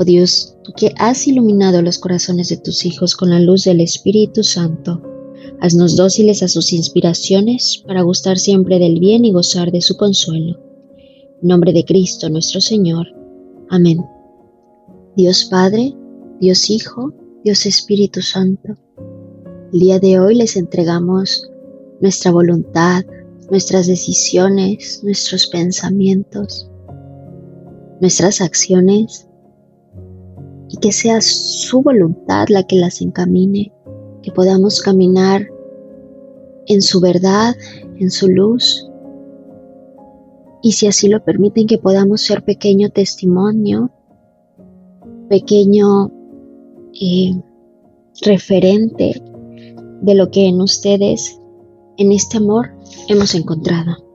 Oh 0.00 0.04
Dios, 0.04 0.56
tú 0.62 0.72
que 0.76 0.94
has 0.96 1.26
iluminado 1.26 1.82
los 1.82 1.98
corazones 1.98 2.50
de 2.50 2.56
tus 2.56 2.86
hijos 2.86 3.16
con 3.16 3.30
la 3.30 3.40
luz 3.40 3.64
del 3.64 3.80
Espíritu 3.80 4.44
Santo, 4.44 5.02
haznos 5.60 5.96
dóciles 5.96 6.40
a 6.44 6.46
sus 6.46 6.72
inspiraciones 6.72 7.82
para 7.84 8.02
gustar 8.02 8.38
siempre 8.38 8.78
del 8.78 9.00
bien 9.00 9.24
y 9.24 9.32
gozar 9.32 9.72
de 9.72 9.80
su 9.80 9.96
consuelo. 9.96 10.56
En 11.42 11.48
nombre 11.48 11.72
de 11.72 11.84
Cristo 11.84 12.30
nuestro 12.30 12.60
Señor. 12.60 13.08
Amén. 13.70 13.98
Dios 15.16 15.46
Padre, 15.46 15.92
Dios 16.40 16.70
Hijo, 16.70 17.12
Dios 17.42 17.66
Espíritu 17.66 18.22
Santo, 18.22 18.76
el 19.72 19.80
día 19.80 19.98
de 19.98 20.20
hoy 20.20 20.36
les 20.36 20.56
entregamos 20.56 21.50
nuestra 22.00 22.30
voluntad, 22.30 23.04
nuestras 23.50 23.88
decisiones, 23.88 25.00
nuestros 25.02 25.48
pensamientos, 25.48 26.70
nuestras 28.00 28.40
acciones 28.40 29.27
y 30.68 30.76
que 30.78 30.92
sea 30.92 31.20
su 31.20 31.82
voluntad 31.82 32.46
la 32.48 32.62
que 32.62 32.76
las 32.76 33.00
encamine, 33.00 33.72
que 34.22 34.32
podamos 34.32 34.80
caminar 34.80 35.46
en 36.66 36.82
su 36.82 37.00
verdad, 37.00 37.54
en 37.98 38.10
su 38.10 38.28
luz, 38.28 38.88
y 40.62 40.72
si 40.72 40.86
así 40.86 41.08
lo 41.08 41.22
permiten, 41.24 41.66
que 41.66 41.78
podamos 41.78 42.20
ser 42.22 42.44
pequeño 42.44 42.90
testimonio, 42.90 43.90
pequeño 45.28 46.10
eh, 47.00 47.32
referente 48.22 49.22
de 50.02 50.14
lo 50.14 50.30
que 50.30 50.46
en 50.46 50.60
ustedes, 50.60 51.40
en 51.96 52.12
este 52.12 52.38
amor, 52.38 52.70
hemos 53.08 53.34
encontrado. 53.34 54.07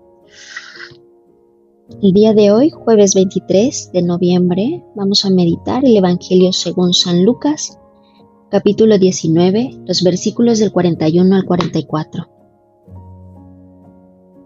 El 2.02 2.12
día 2.12 2.34
de 2.34 2.52
hoy, 2.52 2.70
jueves 2.70 3.14
23 3.14 3.92
de 3.94 4.02
noviembre, 4.02 4.84
vamos 4.96 5.24
a 5.24 5.30
meditar 5.30 5.86
el 5.86 5.96
Evangelio 5.96 6.52
según 6.52 6.94
San 6.94 7.24
Lucas, 7.24 7.80
capítulo 8.50 8.98
19, 8.98 9.82
los 9.86 10.04
versículos 10.04 10.60
del 10.60 10.72
41 10.72 11.36
al 11.36 11.46
44. 11.46 12.30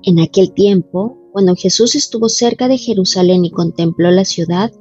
En 0.03 0.19
aquel 0.19 0.51
tiempo, 0.51 1.17
cuando 1.31 1.55
Jesús 1.55 1.95
estuvo 1.95 2.29
cerca 2.29 2.67
de 2.67 2.77
Jerusalén 2.77 3.45
y 3.45 3.51
contempló 3.51 4.11
la 4.11 4.25
ciudad, 4.25 4.71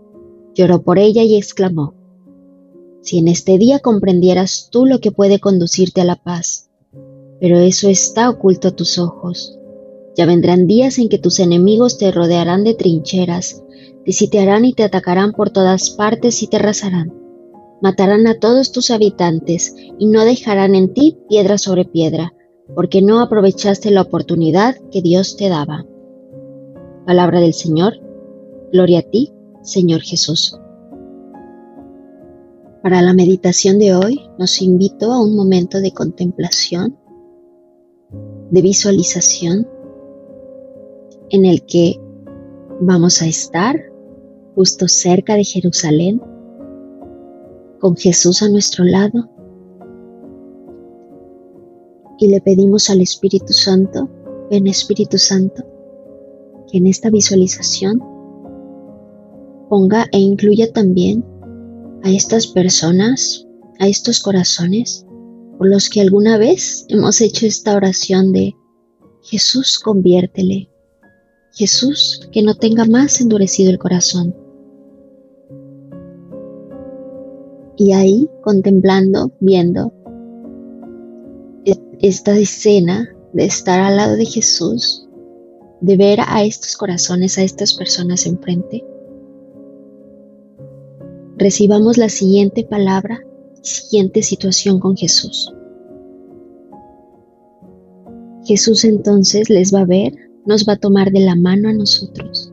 lloró 0.54 0.82
por 0.82 0.98
ella 0.98 1.22
y 1.22 1.36
exclamó, 1.36 1.94
Si 3.00 3.18
en 3.18 3.28
este 3.28 3.56
día 3.58 3.78
comprendieras 3.78 4.68
tú 4.70 4.86
lo 4.86 5.00
que 5.00 5.12
puede 5.12 5.40
conducirte 5.40 6.00
a 6.02 6.04
la 6.04 6.16
paz, 6.16 6.68
pero 7.40 7.58
eso 7.58 7.88
está 7.88 8.28
oculto 8.28 8.68
a 8.68 8.76
tus 8.76 8.98
ojos 8.98 9.58
ya 10.16 10.24
vendrán 10.24 10.66
días 10.66 10.98
en 10.98 11.08
que 11.08 11.18
tus 11.18 11.38
enemigos 11.40 11.98
te 11.98 12.10
rodearán 12.10 12.64
de 12.64 12.74
trincheras, 12.74 13.62
te 14.04 14.12
sitiarán 14.12 14.64
y 14.64 14.72
te 14.72 14.82
atacarán 14.82 15.32
por 15.32 15.50
todas 15.50 15.90
partes 15.90 16.42
y 16.42 16.46
te 16.46 16.56
arrasarán. 16.56 17.12
Matarán 17.82 18.26
a 18.26 18.38
todos 18.38 18.72
tus 18.72 18.90
habitantes 18.90 19.74
y 19.98 20.06
no 20.06 20.24
dejarán 20.24 20.74
en 20.74 20.94
ti 20.94 21.18
piedra 21.28 21.58
sobre 21.58 21.84
piedra, 21.84 22.32
porque 22.74 23.02
no 23.02 23.20
aprovechaste 23.20 23.90
la 23.90 24.02
oportunidad 24.02 24.76
que 24.90 25.02
Dios 25.02 25.36
te 25.36 25.50
daba. 25.50 25.84
Palabra 27.04 27.40
del 27.40 27.52
Señor, 27.52 28.00
gloria 28.72 29.00
a 29.00 29.02
ti, 29.02 29.32
Señor 29.62 30.00
Jesús. 30.00 30.58
Para 32.82 33.02
la 33.02 33.12
meditación 33.12 33.78
de 33.78 33.94
hoy 33.94 34.22
nos 34.38 34.62
invito 34.62 35.12
a 35.12 35.22
un 35.22 35.36
momento 35.36 35.80
de 35.80 35.92
contemplación, 35.92 36.96
de 38.50 38.62
visualización 38.62 39.66
en 41.30 41.44
el 41.44 41.64
que 41.66 42.00
vamos 42.80 43.22
a 43.22 43.26
estar 43.26 43.76
justo 44.54 44.88
cerca 44.88 45.34
de 45.34 45.44
Jerusalén, 45.44 46.20
con 47.80 47.96
Jesús 47.96 48.42
a 48.42 48.48
nuestro 48.48 48.84
lado. 48.84 49.28
Y 52.18 52.28
le 52.28 52.40
pedimos 52.40 52.88
al 52.88 53.00
Espíritu 53.00 53.52
Santo, 53.52 54.08
ven 54.50 54.66
Espíritu 54.66 55.18
Santo, 55.18 55.62
que 56.70 56.78
en 56.78 56.86
esta 56.86 57.10
visualización 57.10 58.02
ponga 59.68 60.06
e 60.12 60.18
incluya 60.18 60.72
también 60.72 61.24
a 62.02 62.10
estas 62.10 62.46
personas, 62.46 63.46
a 63.78 63.88
estos 63.88 64.20
corazones 64.20 65.06
por 65.58 65.68
los 65.68 65.88
que 65.88 66.00
alguna 66.00 66.38
vez 66.38 66.86
hemos 66.88 67.20
hecho 67.20 67.46
esta 67.46 67.76
oración 67.76 68.32
de 68.32 68.54
Jesús 69.22 69.78
conviértele, 69.78 70.68
Jesús, 71.56 72.28
que 72.32 72.42
no 72.42 72.54
tenga 72.54 72.84
más 72.84 73.18
endurecido 73.22 73.70
el 73.70 73.78
corazón. 73.78 74.36
Y 77.78 77.92
ahí, 77.92 78.28
contemplando, 78.42 79.32
viendo 79.40 79.90
esta 82.00 82.36
escena 82.36 83.08
de 83.32 83.46
estar 83.46 83.80
al 83.80 83.96
lado 83.96 84.16
de 84.16 84.26
Jesús, 84.26 85.08
de 85.80 85.96
ver 85.96 86.18
a 86.26 86.44
estos 86.44 86.76
corazones, 86.76 87.38
a 87.38 87.42
estas 87.42 87.72
personas 87.72 88.26
enfrente, 88.26 88.84
recibamos 91.38 91.96
la 91.96 92.10
siguiente 92.10 92.64
palabra, 92.64 93.20
siguiente 93.62 94.22
situación 94.22 94.78
con 94.78 94.94
Jesús. 94.94 95.50
Jesús 98.44 98.84
entonces 98.84 99.48
les 99.48 99.74
va 99.74 99.80
a 99.80 99.86
ver 99.86 100.25
nos 100.46 100.66
va 100.66 100.74
a 100.74 100.78
tomar 100.78 101.10
de 101.10 101.20
la 101.20 101.34
mano 101.34 101.68
a 101.68 101.72
nosotros, 101.72 102.52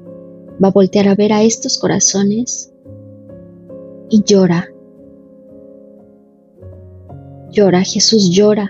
va 0.62 0.70
a 0.70 0.72
voltear 0.72 1.08
a 1.08 1.16
ver 1.16 1.32
a 1.32 1.44
estos 1.44 1.78
corazones 1.78 2.74
y 4.10 4.24
llora. 4.24 4.68
Llora, 7.52 7.84
Jesús 7.84 8.32
llora. 8.32 8.70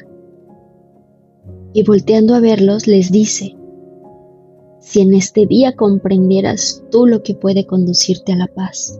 Y 1.74 1.84
volteando 1.84 2.36
a 2.36 2.40
verlos 2.40 2.86
les 2.86 3.12
dice, 3.12 3.56
si 4.80 5.00
en 5.00 5.14
este 5.14 5.46
día 5.46 5.76
comprendieras 5.76 6.84
tú 6.92 7.08
lo 7.08 7.24
que 7.24 7.34
puede 7.34 7.66
conducirte 7.66 8.34
a 8.34 8.38
la 8.38 8.48
paz. 8.48 9.00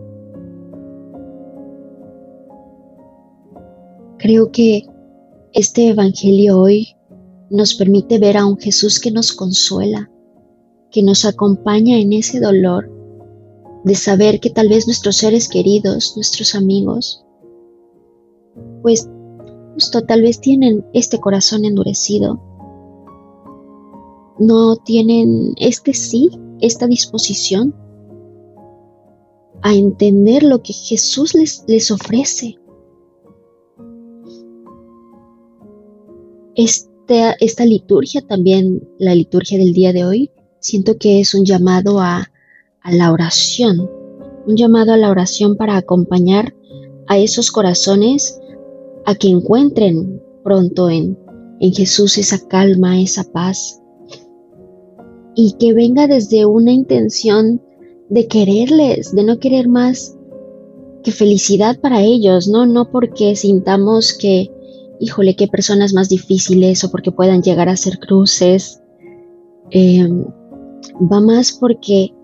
Creo 4.18 4.50
que 4.50 4.86
este 5.52 5.90
Evangelio 5.90 6.58
hoy 6.58 6.96
nos 7.50 7.74
permite 7.74 8.18
ver 8.18 8.38
a 8.38 8.46
un 8.46 8.58
Jesús 8.58 8.98
que 8.98 9.10
nos 9.10 9.32
consuela, 9.32 10.10
que 10.94 11.02
nos 11.02 11.24
acompaña 11.24 11.98
en 11.98 12.12
ese 12.12 12.38
dolor 12.38 12.88
de 13.82 13.96
saber 13.96 14.38
que 14.38 14.48
tal 14.48 14.68
vez 14.68 14.86
nuestros 14.86 15.16
seres 15.16 15.48
queridos, 15.48 16.12
nuestros 16.14 16.54
amigos, 16.54 17.26
pues 18.80 19.10
justo 19.74 20.02
tal 20.02 20.22
vez 20.22 20.40
tienen 20.40 20.84
este 20.92 21.18
corazón 21.18 21.64
endurecido, 21.64 22.40
no 24.38 24.76
tienen 24.76 25.54
este 25.56 25.94
sí, 25.94 26.30
esta 26.60 26.86
disposición 26.86 27.74
a 29.62 29.74
entender 29.74 30.44
lo 30.44 30.62
que 30.62 30.72
Jesús 30.72 31.34
les, 31.34 31.64
les 31.66 31.90
ofrece. 31.90 32.54
Esta, 36.54 37.32
esta 37.40 37.64
liturgia, 37.64 38.22
también 38.28 38.88
la 39.00 39.16
liturgia 39.16 39.58
del 39.58 39.72
día 39.72 39.92
de 39.92 40.04
hoy, 40.04 40.30
siento 40.64 40.96
que 40.96 41.20
es 41.20 41.34
un 41.34 41.44
llamado 41.44 42.00
a, 42.00 42.30
la 42.90 43.12
oración, 43.12 43.90
un 44.46 44.56
llamado 44.56 44.92
a 44.92 44.96
la 44.96 45.10
oración 45.10 45.56
para 45.56 45.76
acompañar 45.76 46.54
a 47.06 47.18
esos 47.18 47.50
corazones 47.50 48.40
a 49.04 49.14
que 49.14 49.28
encuentren 49.28 50.22
pronto 50.42 50.88
en, 50.88 51.18
en 51.60 51.72
Jesús 51.72 52.16
esa 52.18 52.46
calma, 52.48 53.00
esa 53.00 53.24
paz, 53.24 53.80
y 55.34 55.52
que 55.58 55.74
venga 55.74 56.06
desde 56.06 56.46
una 56.46 56.72
intención 56.72 57.60
de 58.08 58.26
quererles, 58.26 59.14
de 59.14 59.24
no 59.24 59.38
querer 59.38 59.68
más 59.68 60.16
que 61.02 61.12
felicidad 61.12 61.78
para 61.78 62.02
ellos, 62.02 62.48
¿no? 62.48 62.64
No 62.64 62.90
porque 62.90 63.36
sintamos 63.36 64.14
que, 64.14 64.50
híjole, 64.98 65.36
qué 65.36 65.46
personas 65.46 65.92
más 65.92 66.08
difíciles 66.08 66.84
o 66.84 66.90
porque 66.90 67.12
puedan 67.12 67.42
llegar 67.42 67.68
a 67.68 67.76
ser 67.76 67.98
cruces. 67.98 68.80
Em, 69.70 70.24
va 71.12 71.20
más 71.20 71.52
porque 71.52 72.14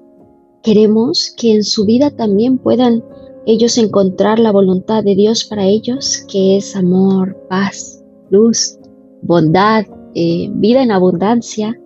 queremos 0.63 1.35
que 1.37 1.55
en 1.55 1.65
su 1.65 1.85
vida 1.85 2.11
también 2.11 2.59
puedan 2.59 3.05
ellos 3.47 3.79
encontrar 3.79 4.39
la 4.39 4.53
voluntad 4.53 5.03
de 5.03 5.15
Dios 5.15 5.45
para 5.45 5.67
ellos, 5.67 6.25
que 6.31 6.57
es 6.57 6.77
amor, 6.77 7.37
paz, 7.49 8.05
luz, 8.31 8.79
bondad, 9.23 9.85
eh, 10.15 10.49
vida 10.53 10.83
en 10.83 10.93
abundancia. 10.93 11.81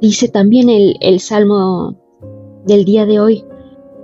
Dice 0.00 0.28
también 0.28 0.68
el, 0.68 0.96
el 1.00 1.20
Salmo 1.20 1.96
del 2.66 2.84
día 2.84 3.06
de 3.06 3.20
hoy, 3.20 3.44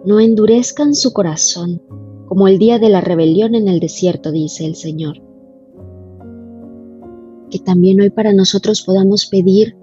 no 0.05 0.21
endurezcan 0.21 0.95
su 0.95 1.13
corazón, 1.13 1.83
como 2.27 2.49
el 2.49 2.59
día 2.59 2.79
de 2.79 2.89
la 2.89 3.01
rebelión 3.01 3.55
en 3.55 3.69
el 3.69 3.81
desierto, 3.81 4.33
dice 4.33 4.65
el 4.65 4.77
Señor. 4.77 5.28
Que 7.51 7.59
también 7.59 8.01
hoy 8.01 8.11
para 8.11 8.33
nosotros 8.33 8.83
podamos 8.83 9.27
pedir 9.27 9.77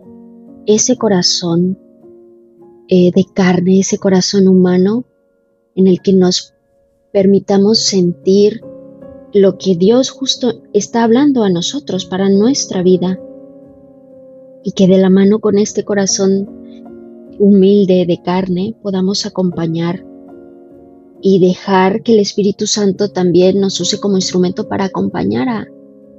ese 0.65 0.97
corazón 0.97 1.77
eh, 2.87 3.11
de 3.15 3.25
carne, 3.33 3.79
ese 3.79 3.97
corazón 3.97 4.47
humano 4.47 5.05
en 5.75 5.87
el 5.87 6.01
que 6.01 6.13
nos 6.13 6.53
permitamos 7.11 7.79
sentir 7.79 8.61
lo 9.33 9.57
que 9.57 9.75
Dios 9.75 10.11
justo 10.11 10.61
está 10.73 11.03
hablando 11.03 11.43
a 11.43 11.49
nosotros 11.49 12.05
para 12.05 12.29
nuestra 12.29 12.83
vida. 12.83 13.19
Y 14.63 14.71
que 14.71 14.87
de 14.87 14.97
la 14.97 15.09
mano 15.09 15.39
con 15.39 15.57
este 15.57 15.83
corazón 15.83 16.49
humilde 17.37 18.05
de 18.07 18.21
carne 18.21 18.75
podamos 18.81 19.25
acompañar 19.25 20.05
y 21.21 21.39
dejar 21.39 22.01
que 22.03 22.13
el 22.13 22.19
Espíritu 22.19 22.67
Santo 22.67 23.09
también 23.09 23.59
nos 23.59 23.79
use 23.79 23.99
como 23.99 24.15
instrumento 24.15 24.67
para 24.67 24.85
acompañar 24.85 25.49
a, 25.49 25.67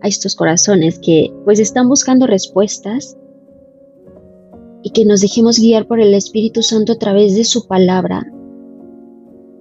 a 0.07 0.09
estos 0.09 0.37
corazones 0.37 0.99
que 1.01 1.33
pues 1.45 1.59
están 1.59 1.89
buscando 1.89 2.27
respuestas 2.27 3.17
y 4.83 4.91
que 4.91 5.05
nos 5.05 5.21
dejemos 5.21 5.59
guiar 5.59 5.89
por 5.89 6.01
el 6.01 6.15
Espíritu 6.15 6.63
Santo 6.63 6.93
a 6.93 6.99
través 6.99 7.35
de 7.35 7.45
su 7.45 7.67
palabra 7.67 8.25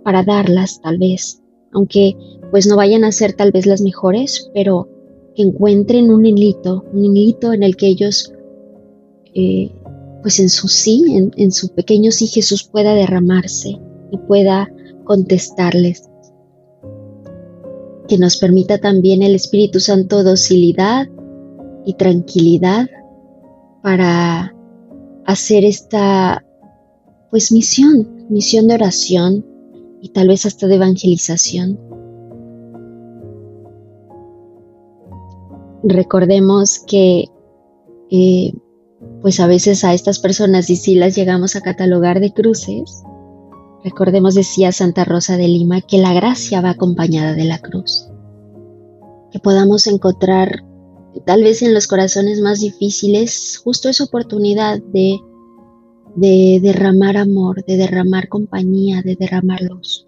para 0.04 0.24
darlas 0.24 0.80
tal 0.82 1.00
vez, 1.00 1.42
aunque 1.74 2.16
pues 2.52 2.68
no 2.68 2.78
vayan 2.78 3.04
a 3.04 3.12
ser 3.12 3.34
tal 3.34 3.52
vez 3.52 3.66
las 3.66 3.82
mejores, 3.82 4.52
pero 4.54 4.88
que 5.36 5.42
encuentren 5.42 6.12
un 6.12 6.26
hilito, 6.26 6.86
un 6.94 7.04
hilito 7.04 7.52
en 7.52 7.64
el 7.64 7.76
que 7.76 7.88
ellos, 7.88 8.32
eh, 9.34 9.72
pues 10.22 10.40
en 10.40 10.50
su 10.50 10.68
sí, 10.68 11.04
en, 11.10 11.32
en 11.38 11.52
su 11.52 11.70
pequeño 11.70 12.12
sí 12.12 12.28
Jesús 12.28 12.70
pueda 12.72 12.94
derramarse 12.94 13.80
y 14.12 14.18
pueda 14.28 14.72
contestarles. 15.06 16.08
Que 18.08 18.18
nos 18.18 18.38
permita 18.38 18.78
también 18.78 19.24
el 19.24 19.36
Espíritu 19.36 19.80
Santo 19.80 20.24
docilidad 20.24 21.08
y 21.86 21.94
tranquilidad 21.96 22.88
para 23.82 24.56
hacer 25.26 25.66
esta 25.66 26.44
pues 27.32 27.52
misión, 27.52 28.28
misión 28.30 28.68
de 28.68 28.76
oración 28.76 29.46
y 30.02 30.10
tal 30.10 30.28
vez 30.28 30.46
hasta 30.46 30.68
de 30.68 30.76
evangelización. 30.76 31.80
Recordemos 35.84 36.80
que 36.88 37.26
eh, 38.12 38.54
pues 39.22 39.40
a 39.40 39.48
veces 39.48 39.84
a 39.84 39.94
estas 39.94 40.20
personas 40.20 40.70
y 40.70 40.76
si 40.76 40.96
las 40.96 41.16
llegamos 41.16 41.56
a 41.56 41.62
catalogar 41.62 42.20
de 42.20 42.32
cruces, 42.32 43.04
recordemos 43.86 44.34
decía 44.34 44.72
Santa 44.72 45.06
Rosa 45.06 45.38
de 45.38 45.48
Lima 45.48 45.80
que 45.80 46.00
la 46.00 46.12
gracia 46.12 46.60
va 46.60 46.72
acompañada 46.72 47.36
de 47.36 47.46
la 47.46 47.60
cruz, 47.60 48.10
que 49.32 49.40
podamos 49.40 49.86
encontrar 49.86 50.64
tal 51.24 51.44
vez 51.44 51.62
en 51.62 51.74
los 51.74 51.86
corazones 51.86 52.42
más 52.42 52.60
difíciles, 52.60 53.62
justo 53.64 53.88
esa 53.88 54.04
oportunidad 54.04 54.80
de, 54.82 55.20
de 56.16 56.60
derramar 56.64 57.16
amor, 57.16 57.64
de 57.64 57.78
derramar 57.78 58.28
compañía, 58.28 59.04
de 59.04 59.16
derramar 59.16 59.62
luz. 59.62 60.08